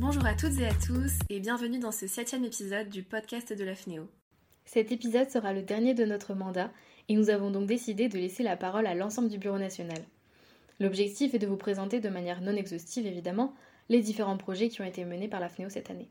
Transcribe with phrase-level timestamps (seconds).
[0.00, 3.64] Bonjour à toutes et à tous et bienvenue dans ce septième épisode du podcast de
[3.64, 4.08] l'AFNEO.
[4.64, 6.72] Cet épisode sera le dernier de notre mandat
[7.10, 10.02] et nous avons donc décidé de laisser la parole à l'ensemble du bureau national.
[10.78, 13.54] L'objectif est de vous présenter de manière non exhaustive évidemment
[13.90, 16.10] les différents projets qui ont été menés par l'AFNEO cette année.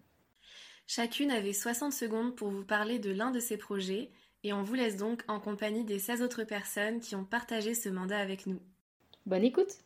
[0.86, 4.12] Chacune avait 60 secondes pour vous parler de l'un de ces projets
[4.44, 7.90] et on vous laisse donc en compagnie des 16 autres personnes qui ont partagé ce
[7.90, 8.60] mandat avec nous.
[9.26, 9.80] Bonne écoute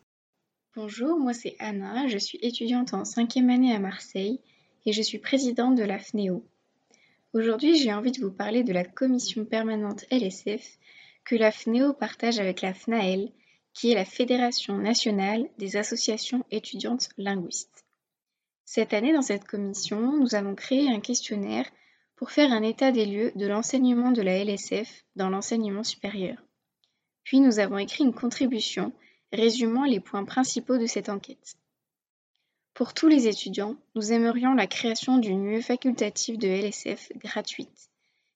[0.75, 4.39] Bonjour, moi c'est Anna, je suis étudiante en cinquième année à Marseille
[4.87, 6.43] et je suis présidente de la FNEO.
[7.33, 10.79] Aujourd'hui, j'ai envie de vous parler de la commission permanente LSF
[11.25, 13.31] que la FNEO partage avec la FNAEL,
[13.75, 17.85] qui est la Fédération nationale des associations étudiantes linguistes.
[18.65, 21.69] Cette année, dans cette commission, nous avons créé un questionnaire
[22.15, 26.37] pour faire un état des lieux de l'enseignement de la LSF dans l'enseignement supérieur.
[27.23, 28.91] Puis nous avons écrit une contribution
[29.33, 31.57] résumant les points principaux de cette enquête.
[32.73, 37.89] Pour tous les étudiants, nous aimerions la création d'une UE facultative de LSF gratuite.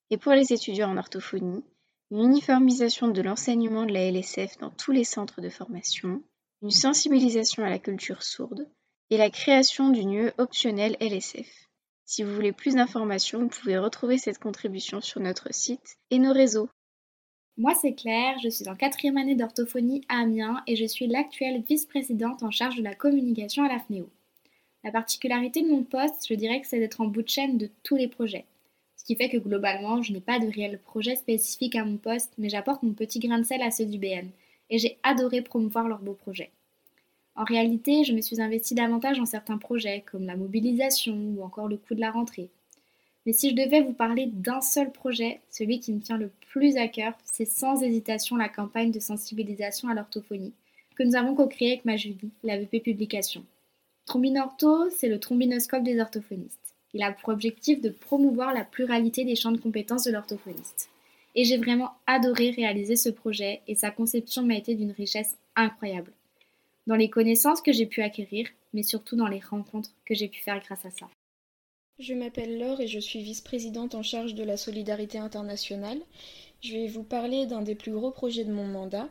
[0.10, 1.64] Et pour les étudiants en orthophonie,
[2.12, 6.22] une uniformisation de l'enseignement de la LSF dans tous les centres de formation,
[6.62, 8.68] une sensibilisation à la culture sourde
[9.10, 11.68] et la création d'une UE optionnelle LSF.
[12.06, 16.34] Si vous voulez plus d'informations, vous pouvez retrouver cette contribution sur notre site et nos
[16.34, 16.70] réseaux.
[17.60, 21.64] Moi, c'est Claire, je suis en quatrième année d'orthophonie à Amiens et je suis l'actuelle
[21.68, 24.08] vice-présidente en charge de la communication à la FNEO.
[24.84, 27.72] La particularité de mon poste, je dirais que c'est d'être en bout de chaîne de
[27.82, 28.46] tous les projets.
[28.96, 32.32] Ce qui fait que globalement, je n'ai pas de réel projet spécifique à mon poste,
[32.38, 34.30] mais j'apporte mon petit grain de sel à ceux du BN.
[34.70, 36.52] Et j'ai adoré promouvoir leurs beaux projets.
[37.36, 41.68] En réalité, je me suis investie davantage dans certains projets, comme la mobilisation ou encore
[41.68, 42.52] le coût de la rentrée.
[43.28, 46.78] Mais si je devais vous parler d'un seul projet, celui qui me tient le plus
[46.78, 50.54] à cœur, c'est sans hésitation la campagne de sensibilisation à l'orthophonie,
[50.96, 53.44] que nous avons co-créée avec ma Julie, l'AVP Publication.
[54.06, 56.74] Trombine Ortho, c'est le trombinoscope des orthophonistes.
[56.94, 60.88] Il a pour objectif de promouvoir la pluralité des champs de compétences de l'orthophoniste.
[61.36, 66.14] Et j'ai vraiment adoré réaliser ce projet et sa conception m'a été d'une richesse incroyable.
[66.88, 70.40] Dans les connaissances que j'ai pu acquérir, mais surtout dans les rencontres que j'ai pu
[70.40, 71.10] faire grâce à ça.
[72.00, 75.98] Je m'appelle Laure et je suis vice-présidente en charge de la solidarité internationale.
[76.62, 79.10] Je vais vous parler d'un des plus gros projets de mon mandat.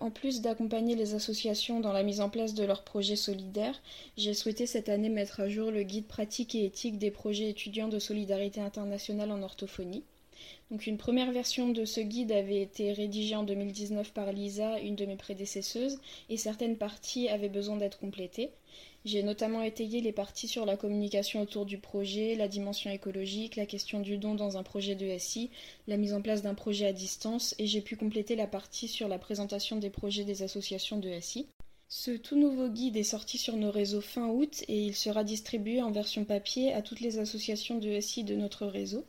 [0.00, 3.80] En plus d'accompagner les associations dans la mise en place de leurs projets solidaires,
[4.18, 7.88] j'ai souhaité cette année mettre à jour le guide pratique et éthique des projets étudiants
[7.88, 10.04] de solidarité internationale en orthophonie.
[10.70, 15.06] Une première version de ce guide avait été rédigée en 2019 par Lisa, une de
[15.06, 15.98] mes prédécesseuses,
[16.28, 18.50] et certaines parties avaient besoin d'être complétées.
[19.06, 23.64] J'ai notamment étayé les parties sur la communication autour du projet, la dimension écologique, la
[23.64, 25.50] question du don dans un projet de SI,
[25.86, 29.08] la mise en place d'un projet à distance et j'ai pu compléter la partie sur
[29.08, 31.46] la présentation des projets des associations de SI.
[31.88, 35.80] Ce tout nouveau guide est sorti sur nos réseaux fin août et il sera distribué
[35.80, 39.06] en version papier à toutes les associations de SI de notre réseau.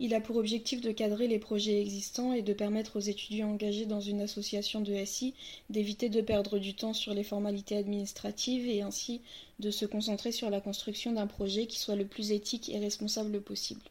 [0.00, 3.86] Il a pour objectif de cadrer les projets existants et de permettre aux étudiants engagés
[3.86, 5.34] dans une association de SI
[5.70, 9.20] d'éviter de perdre du temps sur les formalités administratives et ainsi
[9.58, 13.40] de se concentrer sur la construction d'un projet qui soit le plus éthique et responsable
[13.40, 13.82] possible.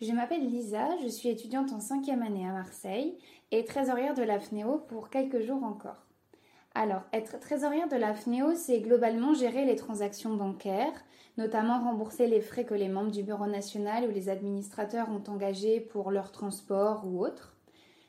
[0.00, 3.14] Je m'appelle Lisa, je suis étudiante en cinquième année à Marseille
[3.50, 6.06] et trésorière de la FNEO pour quelques jours encore.
[6.74, 11.04] Alors, être trésorière de la FNEO, c'est globalement gérer les transactions bancaires,
[11.36, 15.80] notamment rembourser les frais que les membres du Bureau national ou les administrateurs ont engagés
[15.80, 17.56] pour leur transport ou autre.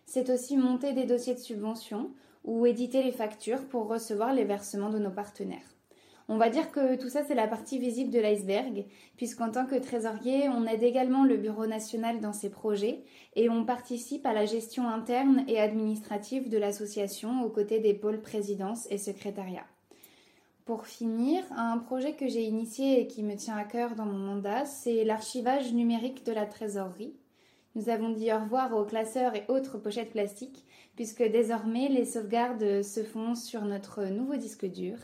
[0.05, 2.11] C'est aussi monter des dossiers de subvention
[2.43, 5.75] ou éditer les factures pour recevoir les versements de nos partenaires.
[6.33, 8.85] On va dire que tout ça, c'est la partie visible de l'iceberg,
[9.17, 13.03] puisqu'en tant que trésorier, on aide également le Bureau national dans ses projets
[13.35, 18.21] et on participe à la gestion interne et administrative de l'association aux côtés des pôles
[18.21, 19.65] présidence et secrétariat.
[20.63, 24.19] Pour finir, un projet que j'ai initié et qui me tient à cœur dans mon
[24.19, 27.13] mandat, c'est l'archivage numérique de la trésorerie.
[27.75, 30.65] Nous avons dit au revoir aux classeurs et autres pochettes plastiques,
[30.95, 34.95] puisque désormais les sauvegardes se font sur notre nouveau disque dur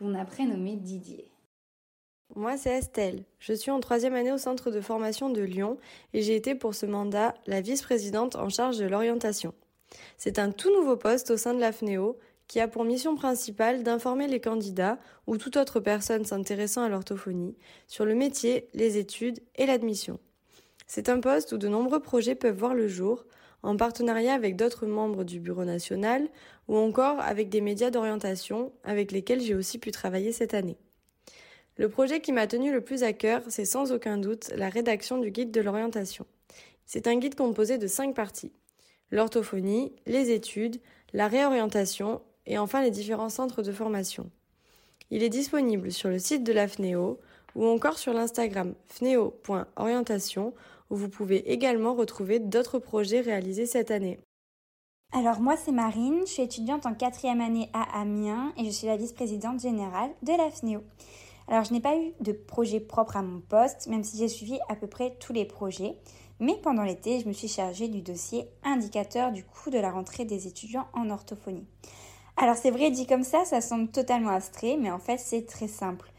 [0.00, 1.30] qu'on a prénommé Didier.
[2.34, 3.24] Moi, c'est Estelle.
[3.38, 5.76] Je suis en troisième année au centre de formation de Lyon
[6.14, 9.52] et j'ai été pour ce mandat la vice-présidente en charge de l'orientation.
[10.16, 13.82] C'est un tout nouveau poste au sein de la FNEO qui a pour mission principale
[13.82, 17.56] d'informer les candidats ou toute autre personne s'intéressant à l'orthophonie
[17.86, 20.18] sur le métier, les études et l'admission.
[20.86, 23.24] C'est un poste où de nombreux projets peuvent voir le jour,
[23.62, 26.28] en partenariat avec d'autres membres du Bureau national
[26.68, 30.78] ou encore avec des médias d'orientation avec lesquels j'ai aussi pu travailler cette année.
[31.76, 35.18] Le projet qui m'a tenu le plus à cœur, c'est sans aucun doute la rédaction
[35.18, 36.26] du guide de l'orientation.
[36.84, 38.52] C'est un guide composé de cinq parties.
[39.10, 40.80] L'orthophonie, les études,
[41.12, 44.30] la réorientation et enfin les différents centres de formation.
[45.10, 47.20] Il est disponible sur le site de l'AFNEO
[47.54, 50.54] ou encore sur l'Instagram fneo.orientation
[50.90, 54.18] où vous pouvez également retrouver d'autres projets réalisés cette année.
[55.12, 58.86] Alors moi c'est Marine, je suis étudiante en quatrième année à Amiens et je suis
[58.86, 60.82] la vice-présidente générale de la FNEO.
[61.48, 64.58] Alors je n'ai pas eu de projet propre à mon poste, même si j'ai suivi
[64.68, 65.96] à peu près tous les projets.
[66.38, 70.24] Mais pendant l'été, je me suis chargée du dossier indicateur du coût de la rentrée
[70.24, 71.66] des étudiants en orthophonie.
[72.36, 75.68] Alors c'est vrai, dit comme ça, ça semble totalement abstrait, mais en fait c'est très
[75.68, 76.10] simple.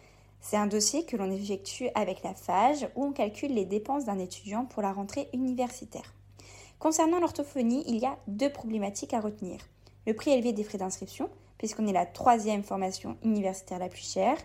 [0.42, 4.20] C'est un dossier que l'on effectue avec la FAGE où on calcule les dépenses d'un
[4.20, 6.14] étudiant pour la rentrée universitaire.
[6.80, 9.60] Concernant l'orthophonie, il y a deux problématiques à retenir.
[10.08, 11.30] Le prix élevé des frais d'inscription,
[11.60, 14.38] puisqu'on est la troisième formation universitaire la plus chère,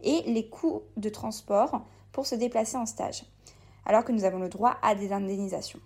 [0.00, 1.82] et les coûts de transport
[2.12, 3.24] pour se déplacer en stage,
[3.84, 5.80] alors que nous avons le droit à des indemnisations.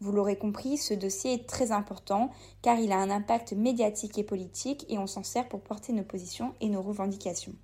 [0.00, 2.30] Vous l'aurez compris, ce dossier est très important
[2.60, 6.02] car il a un impact médiatique et politique et on s'en sert pour porter nos
[6.02, 7.54] positions et nos revendications.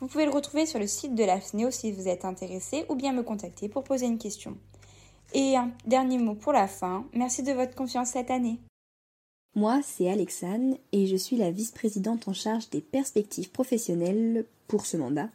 [0.00, 2.94] Vous pouvez le retrouver sur le site de la FNEO si vous êtes intéressé ou
[2.94, 4.56] bien me contacter pour poser une question.
[5.34, 8.58] Et un dernier mot pour la fin, merci de votre confiance cette année.
[9.54, 14.96] Moi, c'est Alexane et je suis la vice-présidente en charge des perspectives professionnelles pour ce
[14.96, 15.28] mandat.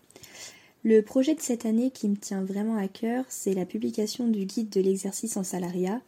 [0.83, 4.45] Le projet de cette année qui me tient vraiment à cœur, c'est la publication du
[4.45, 6.01] guide de l'exercice en salariat.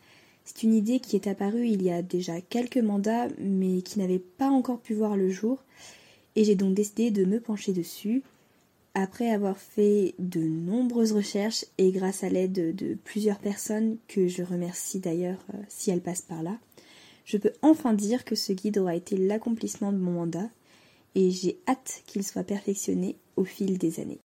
[0.45, 4.18] C'est une idée qui est apparue il y a déjà quelques mandats mais qui n'avait
[4.18, 5.63] pas encore pu voir le jour
[6.36, 8.24] et j'ai donc décidé de me pencher dessus
[8.98, 14.42] après avoir fait de nombreuses recherches et grâce à l'aide de plusieurs personnes que je
[14.42, 16.58] remercie d'ailleurs euh, si elles passent par là,
[17.24, 20.50] je peux enfin dire que ce guide aura été l'accomplissement de mon mandat
[21.14, 24.20] et j'ai hâte qu'il soit perfectionné au fil des années.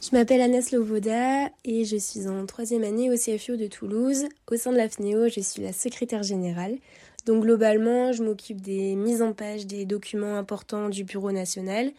[0.00, 4.26] Je m'appelle Agnès Lovoda et je suis en troisième année au CFU de Toulouse.
[4.50, 6.78] Au sein de la FNEO, je suis la secrétaire générale.
[7.26, 11.92] Donc globalement, je m'occupe des mises en page des documents importants du Bureau national,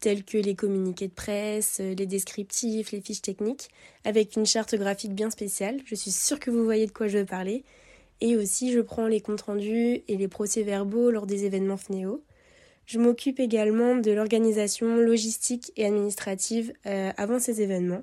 [0.00, 3.68] tels que les communiqués de presse, les descriptifs, les fiches techniques,
[4.04, 5.78] avec une charte graphique bien spéciale.
[5.84, 7.64] Je suis sûre que vous voyez de quoi je veux parler.
[8.20, 12.22] Et aussi, je prends les comptes rendus et les procès-verbaux lors des événements FNEO.
[12.86, 18.02] Je m'occupe également de l'organisation logistique et administrative euh, avant ces événements.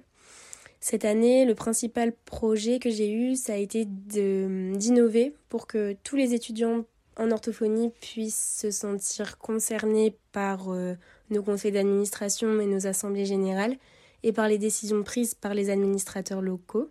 [0.79, 6.15] Cette année, le principal projet que j'ai eu, ça a été d'innover pour que tous
[6.15, 6.85] les étudiants
[7.17, 10.93] en orthophonie puissent se sentir concernés par euh,
[11.29, 13.77] nos conseils d'administration et nos assemblées générales
[14.23, 16.89] et par les décisions prises par les administrateurs locaux.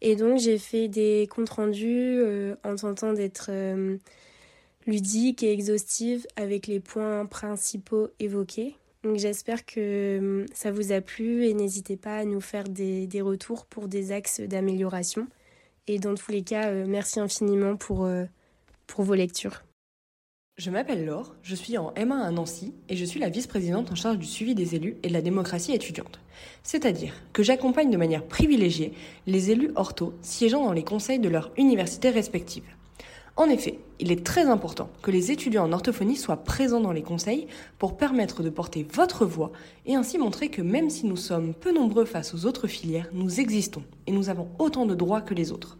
[0.00, 3.96] Et donc j'ai fait des comptes rendus euh, en tentant d'être euh,
[4.86, 8.74] ludique et exhaustive avec les points principaux évoqués.
[9.02, 13.20] Donc j'espère que ça vous a plu et n'hésitez pas à nous faire des, des
[13.20, 15.26] retours pour des axes d'amélioration.
[15.86, 18.08] Et dans tous les cas, merci infiniment pour,
[18.86, 19.62] pour vos lectures.
[20.56, 23.96] Je m'appelle Laure, je suis en M1 à Nancy et je suis la vice-présidente en
[23.96, 26.20] charge du suivi des élus et de la démocratie étudiante.
[26.62, 28.92] C'est-à-dire que j'accompagne de manière privilégiée
[29.26, 32.62] les élus ortho siégeant dans les conseils de leurs universités respectives.
[33.34, 37.02] En effet, il est très important que les étudiants en orthophonie soient présents dans les
[37.02, 37.48] conseils
[37.80, 39.50] pour permettre de porter votre voix
[39.86, 43.40] et ainsi montrer que même si nous sommes peu nombreux face aux autres filières, nous
[43.40, 45.78] existons et nous avons autant de droits que les autres.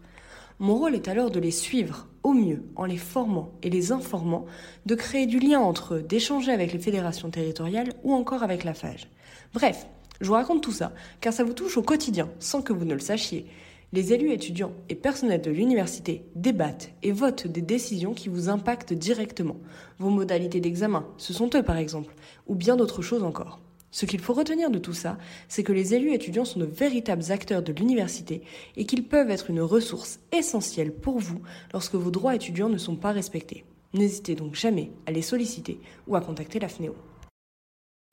[0.59, 4.45] Mon rôle est alors de les suivre au mieux en les formant et les informant,
[4.85, 8.73] de créer du lien entre eux, d'échanger avec les fédérations territoriales ou encore avec la
[8.73, 9.09] FAGE.
[9.53, 9.85] Bref,
[10.21, 12.93] je vous raconte tout ça car ça vous touche au quotidien sans que vous ne
[12.93, 13.47] le sachiez.
[13.91, 18.93] Les élus étudiants et personnels de l'université débattent et votent des décisions qui vous impactent
[18.93, 19.57] directement.
[19.99, 22.15] Vos modalités d'examen, ce sont eux par exemple,
[22.47, 23.59] ou bien d'autres choses encore.
[23.95, 27.31] Ce qu'il faut retenir de tout ça, c'est que les élus étudiants sont de véritables
[27.31, 28.41] acteurs de l'université
[28.75, 32.97] et qu'ils peuvent être une ressource essentielle pour vous lorsque vos droits étudiants ne sont
[32.97, 33.63] pas respectés.
[33.93, 36.93] N'hésitez donc jamais à les solliciter ou à contacter la FNEO.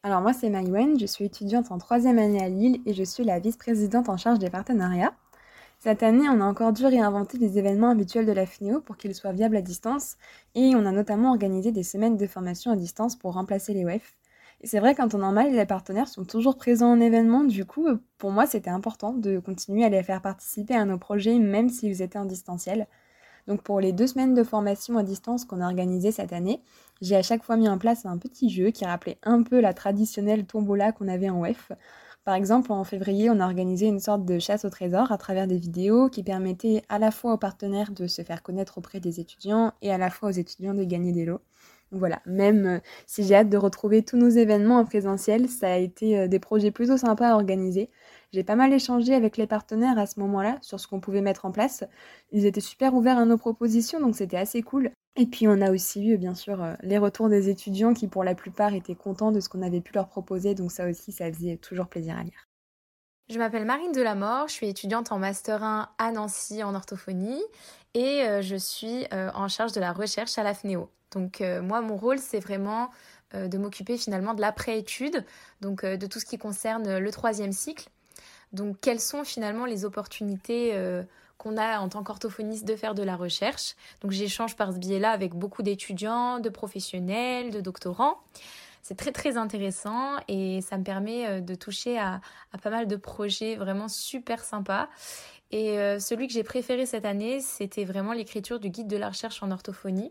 [0.04, 3.24] Alors moi c'est Maïwen, je suis étudiante en troisième année à Lille et je suis
[3.24, 5.16] la vice-présidente en charge des partenariats.
[5.80, 9.16] Cette année, on a encore dû réinventer les événements habituels de la FNEO pour qu'ils
[9.16, 10.14] soient viables à distance
[10.54, 14.14] et on a notamment organisé des semaines de formation à distance pour remplacer les WEF
[14.64, 17.44] c'est vrai qu'en temps normal, les partenaires sont toujours présents en événement.
[17.44, 20.98] Du coup, euh, pour moi, c'était important de continuer à les faire participer à nos
[20.98, 22.86] projets, même s'ils étaient en distanciel.
[23.48, 26.62] Donc pour les deux semaines de formation à distance qu'on a organisées cette année,
[27.00, 29.74] j'ai à chaque fois mis en place un petit jeu qui rappelait un peu la
[29.74, 31.72] traditionnelle tombola qu'on avait en WEF.
[32.24, 35.48] Par exemple, en février, on a organisé une sorte de chasse au trésor à travers
[35.48, 39.18] des vidéos qui permettaient à la fois aux partenaires de se faire connaître auprès des
[39.18, 41.40] étudiants et à la fois aux étudiants de gagner des lots.
[41.92, 45.76] Voilà, même euh, si j'ai hâte de retrouver tous nos événements en présentiel, ça a
[45.76, 47.90] été euh, des projets plutôt sympas à organiser.
[48.32, 51.44] J'ai pas mal échangé avec les partenaires à ce moment-là sur ce qu'on pouvait mettre
[51.44, 51.84] en place.
[52.32, 54.90] Ils étaient super ouverts à nos propositions, donc c'était assez cool.
[55.16, 58.24] Et puis on a aussi eu bien sûr euh, les retours des étudiants qui pour
[58.24, 61.30] la plupart étaient contents de ce qu'on avait pu leur proposer, donc ça aussi ça
[61.30, 62.51] faisait toujours plaisir à lire.
[63.32, 67.42] Je m'appelle Marine Delamore, je suis étudiante en Master 1 à Nancy en orthophonie
[67.94, 70.90] et euh, je suis euh, en charge de la recherche à la FNEO.
[71.12, 72.90] Donc euh, moi, mon rôle, c'est vraiment
[73.32, 75.24] de m'occuper finalement de l'après-étude,
[75.62, 77.88] donc de tout ce qui concerne le troisième cycle.
[78.52, 80.78] Donc quelles sont finalement les opportunités
[81.38, 83.74] qu'on a en tant qu'orthophoniste de faire de la recherche?
[84.02, 88.18] Donc j'échange par ce biais-là avec beaucoup d'étudiants, de professionnels, de doctorants.
[88.82, 92.20] C'est très très intéressant et ça me permet euh, de toucher à,
[92.62, 94.88] pas mal de projets vraiment super sympas.
[95.52, 99.10] Et euh, celui que j'ai préféré cette année, c'était vraiment l'écriture du guide de la
[99.10, 100.10] recherche en orthophonie.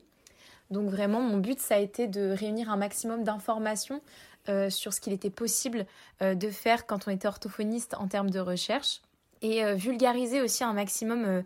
[0.69, 4.01] Donc vraiment, mon but, ça a été de réunir un maximum d'informations
[4.47, 5.85] euh, sur ce qu'il était possible
[6.21, 9.01] de faire quand on était orthophoniste en termes de recherche
[9.41, 11.43] et vulgariser aussi un maximum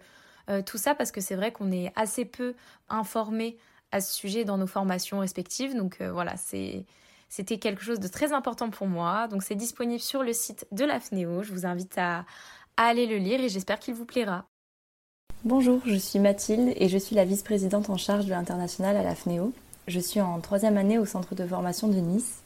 [0.65, 2.55] tout ça parce que c'est vrai qu'on est assez peu
[2.89, 3.58] informé
[3.94, 5.75] à ce sujet dans nos formations respectives.
[5.75, 6.86] Donc voilà, c'est
[7.29, 9.27] c'était quelque chose de très important pour moi.
[9.27, 11.44] Donc c'est disponible sur le site de la FNEO.
[11.44, 12.25] Je vous invite à,
[12.77, 14.46] aller le lire et j'espère qu'il vous plaira.
[15.44, 19.15] Bonjour, je suis Mathilde et je suis la vice-présidente en charge de l'international à la
[19.15, 19.53] FNEO.
[19.88, 22.41] Je suis en troisième année au centre de formation de Nice.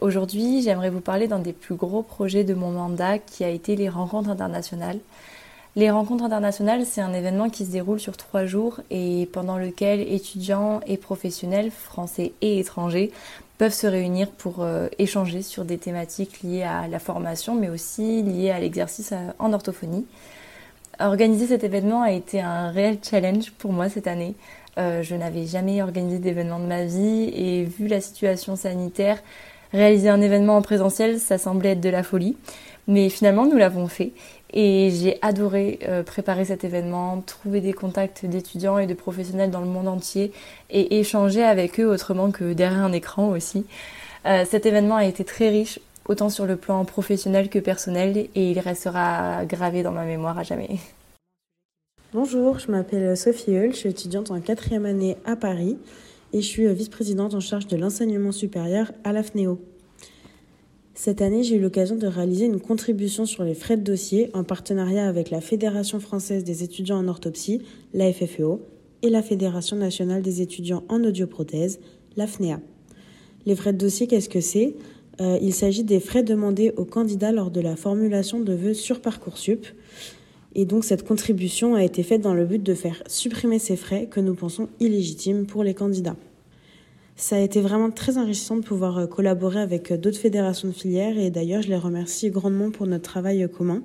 [0.00, 3.74] Aujourd'hui, j'aimerais vous parler d'un des plus gros projets de mon mandat qui a été
[3.74, 4.98] les rencontres internationales.
[5.76, 10.00] Les rencontres internationales, c'est un événement qui se déroule sur trois jours et pendant lequel
[10.00, 13.10] étudiants et professionnels, français et étrangers,
[13.58, 18.22] peuvent se réunir pour euh, échanger sur des thématiques liées à la formation, mais aussi
[18.22, 20.06] liées à l'exercice euh, en orthophonie.
[21.00, 24.36] Organiser cet événement a été un réel challenge pour moi cette année.
[24.78, 29.20] Euh, je n'avais jamais organisé d'événement de ma vie et vu la situation sanitaire,
[29.74, 32.36] réaliser un événement en présentiel, ça semblait être de la folie.
[32.86, 34.12] Mais finalement, nous l'avons fait
[34.52, 39.60] et j'ai adoré euh, préparer cet événement, trouver des contacts d'étudiants et de professionnels dans
[39.60, 40.32] le monde entier
[40.70, 43.66] et échanger avec eux autrement que derrière un écran aussi.
[44.26, 48.50] Euh, cet événement a été très riche, autant sur le plan professionnel que personnel, et
[48.50, 50.78] il restera gravé dans ma mémoire à jamais.
[52.12, 55.78] Bonjour, je m'appelle Sophie Hull, je suis étudiante en quatrième année à Paris
[56.34, 59.60] et je suis vice-présidente en charge de l'enseignement supérieur à la FNEO.
[60.92, 64.42] Cette année, j'ai eu l'occasion de réaliser une contribution sur les frais de dossier en
[64.42, 67.62] partenariat avec la Fédération française des étudiants en orthopsie,
[67.94, 68.60] la FFEO,
[69.02, 71.78] et la Fédération nationale des étudiants en audioprothèse,
[72.16, 72.58] la FNEA.
[73.46, 74.74] Les frais de dossier, qu'est-ce que c'est?
[75.20, 79.00] Euh, Il s'agit des frais demandés aux candidats lors de la formulation de vœux sur
[79.00, 79.66] Parcoursup.
[80.54, 84.06] Et donc cette contribution a été faite dans le but de faire supprimer ces frais
[84.10, 86.16] que nous pensons illégitimes pour les candidats.
[87.16, 90.72] Ça a été vraiment très enrichissant de pouvoir euh, collaborer avec euh, d'autres fédérations de
[90.72, 93.82] filières et d'ailleurs je les remercie grandement pour notre travail euh, commun.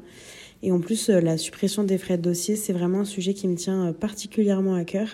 [0.64, 3.56] Et en plus, la suppression des frais de dossier, c'est vraiment un sujet qui me
[3.56, 5.08] tient particulièrement à cœur.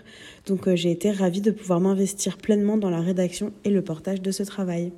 [0.47, 4.31] Donc j'ai été ravie de pouvoir m'investir pleinement dans la rédaction et le portage de
[4.31, 4.91] ce travail.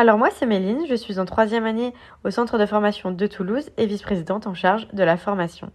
[0.00, 1.92] Alors moi c'est Méline, je suis en troisième année
[2.24, 5.70] au centre de formation de Toulouse et vice-présidente en charge de la formation.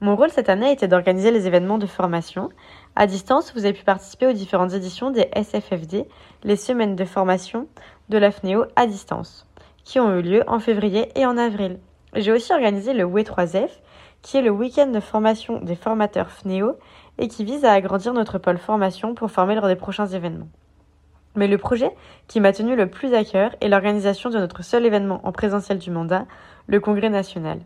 [0.00, 2.48] Mon rôle cette année été d'organiser les événements de formation.
[2.96, 6.08] À distance, vous avez pu participer aux différentes éditions des SFFD,
[6.42, 7.68] les semaines de formation
[8.08, 9.46] de la FNEO à distance,
[9.84, 11.78] qui ont eu lieu en février et en avril.
[12.16, 13.70] J'ai aussi organisé le WE3F,
[14.22, 16.72] qui est le week-end de formation des formateurs FNEO
[17.18, 20.48] et qui vise à agrandir notre pôle formation pour former lors des prochains événements.
[21.34, 21.94] Mais le projet
[22.28, 25.78] qui m'a tenu le plus à cœur est l'organisation de notre seul événement en présentiel
[25.78, 26.26] du mandat,
[26.66, 27.58] le Congrès national.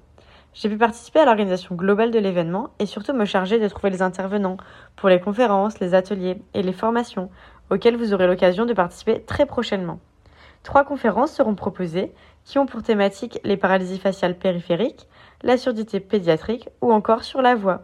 [0.54, 4.02] J'ai pu participer à l'organisation globale de l'événement et surtout me charger de trouver les
[4.02, 4.56] intervenants
[4.94, 7.28] pour les conférences, les ateliers et les formations
[7.70, 9.98] auxquelles vous aurez l'occasion de participer très prochainement.
[10.62, 12.12] Trois conférences seront proposées
[12.44, 15.08] qui ont pour thématique les paralysies faciales périphériques,
[15.42, 17.82] la surdité pédiatrique ou encore sur la voix.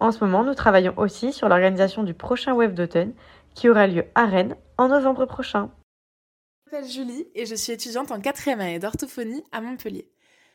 [0.00, 3.12] En ce moment, nous travaillons aussi sur l'organisation du prochain web d'automne
[3.58, 5.72] qui aura lieu à Rennes en novembre prochain.
[6.64, 10.08] Je m'appelle Julie et je suis étudiante en quatrième année d'orthophonie à Montpellier.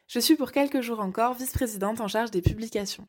[0.08, 3.06] Je suis pour quelques jours encore vice-présidente en charge des publications.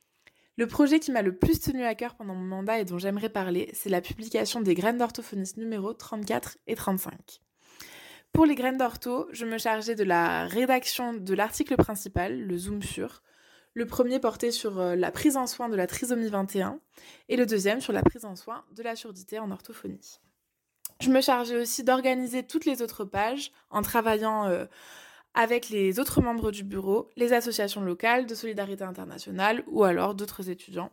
[0.56, 3.28] Le projet qui m'a le plus tenu à cœur pendant mon mandat et dont j'aimerais
[3.28, 7.40] parler, c'est la publication des graines d'orthophonistes numéro 34 et 35.
[8.32, 12.82] Pour les graines d'ortho, je me chargeais de la rédaction de l'article principal, le Zoom
[12.82, 13.22] sur.
[13.74, 16.78] Le premier portait sur euh, la prise en soin de la trisomie 21
[17.28, 20.20] et le deuxième sur la prise en soin de la surdité en orthophonie.
[21.00, 24.66] Je me chargeais aussi d'organiser toutes les autres pages en travaillant euh,
[25.34, 30.48] avec les autres membres du bureau, les associations locales de solidarité internationale ou alors d'autres
[30.50, 30.92] étudiants.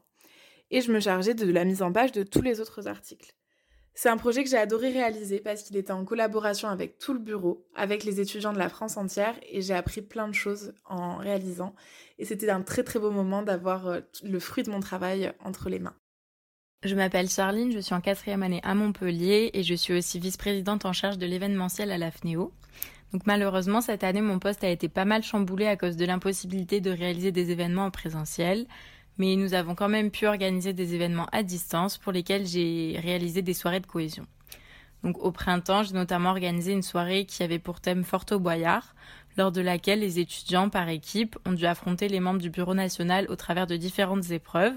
[0.72, 3.36] Et je me chargeais de la mise en page de tous les autres articles.
[3.94, 7.20] C'est un projet que j'ai adoré réaliser parce qu'il était en collaboration avec tout le
[7.20, 11.18] bureau, avec les étudiants de la France entière et j'ai appris plein de choses en
[11.18, 11.76] réalisant.
[12.18, 15.70] Et c'était un très très beau moment d'avoir euh, le fruit de mon travail entre
[15.70, 15.96] les mains.
[16.84, 20.86] Je m'appelle Charline, je suis en quatrième année à Montpellier et je suis aussi vice-présidente
[20.86, 22.52] en charge de l'événementiel à la FNEO.
[23.14, 26.82] Donc malheureusement, cette année, mon poste a été pas mal chamboulé à cause de l'impossibilité
[26.82, 28.66] de réaliser des événements en présentiel,
[29.18, 33.42] mais nous avons quand même pu organiser des événements à distance pour lesquels j'ai réalisé
[33.42, 34.26] des soirées de cohésion.
[35.04, 38.94] Donc au printemps, j'ai notamment organisé une soirée qui avait pour thème Forto Boyard,
[39.38, 43.26] lors de laquelle les étudiants par équipe ont dû affronter les membres du Bureau national
[43.30, 44.76] au travers de différentes épreuves.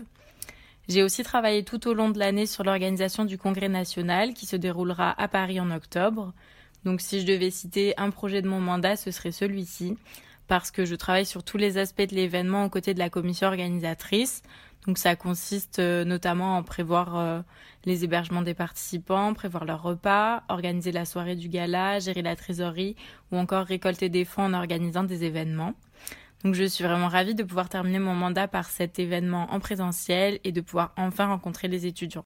[0.89, 4.57] J'ai aussi travaillé tout au long de l'année sur l'organisation du Congrès national qui se
[4.57, 6.33] déroulera à Paris en octobre.
[6.85, 9.97] Donc si je devais citer un projet de mon mandat, ce serait celui-ci,
[10.47, 13.49] parce que je travaille sur tous les aspects de l'événement aux côtés de la commission
[13.49, 14.43] organisatrice.
[14.87, 17.41] Donc ça consiste euh, notamment en prévoir euh,
[17.85, 22.95] les hébergements des participants, prévoir leurs repas, organiser la soirée du gala, gérer la trésorerie
[23.33, 25.75] ou encore récolter des fonds en organisant des événements.
[26.45, 30.39] Donc je suis vraiment ravie de pouvoir terminer mon mandat par cet événement en présentiel
[30.45, 32.25] et de pouvoir enfin rencontrer les étudiants.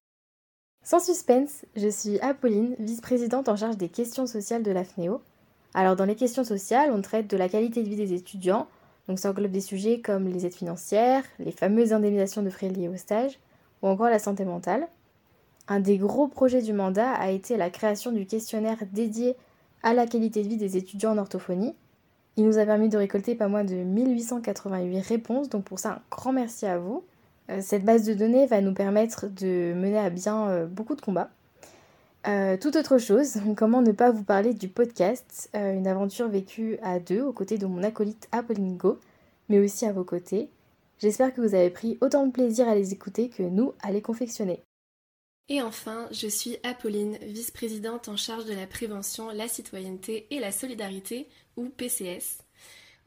[0.85, 5.21] Sans suspense, je suis Apolline, vice-présidente en charge des questions sociales de la FNEO.
[5.75, 8.67] Alors dans les questions sociales, on traite de la qualité de vie des étudiants,
[9.09, 12.89] donc ça englobe des sujets comme les aides financières, les fameuses indemnisations de frais liés
[12.89, 13.39] au stage,
[13.83, 14.89] ou encore la santé mentale.
[15.69, 19.37] Un des gros projets du mandat a été la création du questionnaire dédié
[19.83, 21.75] à la qualité de vie des étudiants en orthophonie,
[22.39, 26.01] il nous a permis de récolter pas moins de 1888 réponses, donc pour ça un
[26.09, 27.03] grand merci à vous.
[27.51, 31.01] Euh, cette base de données va nous permettre de mener à bien euh, beaucoup de
[31.01, 31.31] combats.
[32.27, 36.99] Euh, toute autre chose, comment ne pas vous parler du podcast, une aventure vécue à
[36.99, 38.99] deux aux côtés de mon acolyte Apolline Go,
[39.49, 40.51] mais aussi à vos côtés.
[40.99, 44.03] J'espère que vous avez pris autant de plaisir à les écouter que nous à les
[44.03, 44.61] confectionner.
[45.49, 50.53] Et enfin, je suis Apolline, vice-présidente en charge de la prévention, la citoyenneté et la
[50.53, 52.43] solidarité, ou PCS.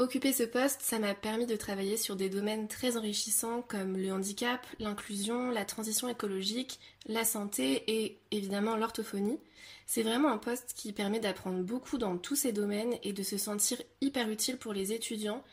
[0.01, 4.11] Occuper ce poste, ça m'a permis de travailler sur des domaines très enrichissants comme le
[4.11, 9.37] handicap, l'inclusion, la transition écologique, la santé et évidemment l'orthophonie.
[9.85, 13.37] C'est vraiment un poste qui permet d'apprendre beaucoup dans tous ces domaines et de se
[13.37, 15.43] sentir hyper utile pour les étudiants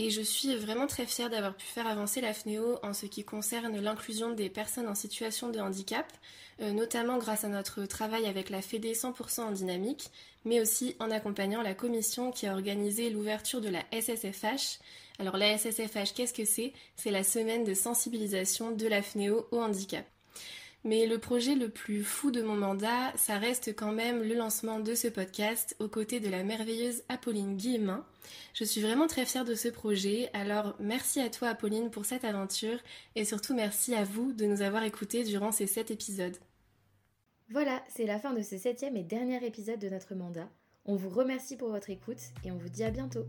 [0.00, 3.24] et je suis vraiment très fière d'avoir pu faire avancer la FNEO en ce qui
[3.24, 6.06] concerne l'inclusion des personnes en situation de handicap,
[6.60, 10.10] euh, notamment grâce à notre travail avec la FEDE 100% en dynamique,
[10.44, 14.78] mais aussi en accompagnant la commission qui a organisé l'ouverture de la SSFH.
[15.18, 16.72] Alors la SSFH, qu'est-ce que c'est?
[16.94, 20.06] C'est la semaine de sensibilisation de la FNEO au handicap.
[20.84, 24.78] Mais le projet le plus fou de mon mandat, ça reste quand même le lancement
[24.78, 28.06] de ce podcast aux côtés de la merveilleuse Apolline Guillemin.
[28.54, 32.24] Je suis vraiment très fière de ce projet, alors merci à toi Apolline pour cette
[32.24, 32.78] aventure
[33.16, 36.36] et surtout merci à vous de nous avoir écoutés durant ces sept épisodes.
[37.50, 40.48] Voilà, c'est la fin de ce septième et dernier épisode de notre mandat.
[40.84, 43.26] On vous remercie pour votre écoute et on vous dit à bientôt.